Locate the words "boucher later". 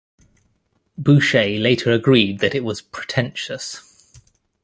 0.97-1.91